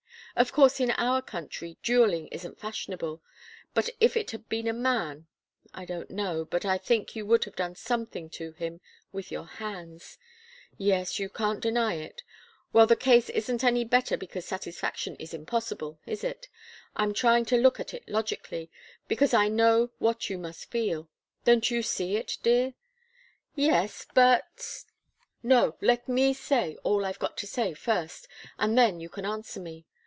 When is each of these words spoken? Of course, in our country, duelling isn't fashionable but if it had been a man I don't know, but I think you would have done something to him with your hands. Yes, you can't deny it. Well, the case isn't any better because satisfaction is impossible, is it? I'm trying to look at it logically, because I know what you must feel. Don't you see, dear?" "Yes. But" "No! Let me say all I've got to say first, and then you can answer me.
Of 0.33 0.53
course, 0.53 0.79
in 0.79 0.91
our 0.91 1.21
country, 1.21 1.77
duelling 1.83 2.27
isn't 2.27 2.57
fashionable 2.57 3.21
but 3.73 3.89
if 3.99 4.15
it 4.15 4.31
had 4.31 4.47
been 4.47 4.65
a 4.65 4.71
man 4.73 5.27
I 5.73 5.83
don't 5.83 6.09
know, 6.09 6.45
but 6.45 6.63
I 6.63 6.77
think 6.77 7.17
you 7.17 7.25
would 7.25 7.43
have 7.43 7.55
done 7.57 7.75
something 7.75 8.29
to 8.31 8.53
him 8.53 8.79
with 9.11 9.29
your 9.29 9.43
hands. 9.43 10.17
Yes, 10.77 11.19
you 11.19 11.27
can't 11.27 11.59
deny 11.59 11.95
it. 11.95 12.23
Well, 12.71 12.87
the 12.87 12.95
case 12.95 13.29
isn't 13.29 13.61
any 13.61 13.83
better 13.83 14.15
because 14.15 14.45
satisfaction 14.45 15.17
is 15.17 15.33
impossible, 15.33 15.99
is 16.05 16.23
it? 16.23 16.47
I'm 16.95 17.13
trying 17.13 17.43
to 17.47 17.57
look 17.57 17.77
at 17.81 17.93
it 17.93 18.07
logically, 18.07 18.71
because 19.09 19.33
I 19.33 19.49
know 19.49 19.91
what 19.99 20.29
you 20.29 20.37
must 20.37 20.71
feel. 20.71 21.09
Don't 21.43 21.69
you 21.69 21.83
see, 21.83 22.23
dear?" 22.41 22.73
"Yes. 23.53 24.07
But" 24.13 24.85
"No! 25.43 25.75
Let 25.81 26.07
me 26.07 26.33
say 26.33 26.77
all 26.83 27.03
I've 27.05 27.19
got 27.19 27.35
to 27.39 27.47
say 27.47 27.73
first, 27.73 28.29
and 28.57 28.77
then 28.77 29.01
you 29.01 29.09
can 29.09 29.25
answer 29.25 29.59
me. 29.59 29.85